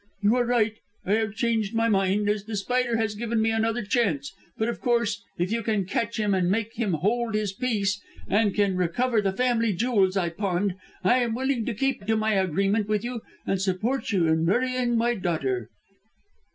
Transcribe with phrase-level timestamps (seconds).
[0.23, 0.73] "You are right.
[1.05, 4.81] I have changed my mind, as The Spider has given me another chance; but, of
[4.81, 9.21] course, if you can catch him and make him hold his peace and can recover
[9.21, 13.21] the family jewels I pawned, I am willing to keep to my agreement with you
[13.45, 15.69] and support you in marrying my daughter."